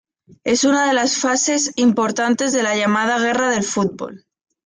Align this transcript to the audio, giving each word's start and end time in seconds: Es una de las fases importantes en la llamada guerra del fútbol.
Es 0.43 0.63
una 0.63 0.87
de 0.87 0.95
las 0.95 1.17
fases 1.19 1.73
importantes 1.75 2.55
en 2.55 2.63
la 2.63 2.75
llamada 2.75 3.19
guerra 3.19 3.51
del 3.51 3.61
fútbol. 3.61 4.25